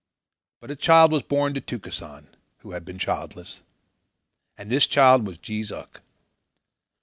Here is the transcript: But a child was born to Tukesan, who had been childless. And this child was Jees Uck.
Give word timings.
But 0.61 0.71
a 0.71 0.75
child 0.75 1.11
was 1.11 1.21
born 1.21 1.53
to 1.53 1.61
Tukesan, 1.61 2.29
who 2.61 2.71
had 2.71 2.83
been 2.83 2.97
childless. 2.97 3.61
And 4.57 4.71
this 4.71 4.87
child 4.87 5.27
was 5.27 5.37
Jees 5.37 5.71
Uck. 5.71 6.01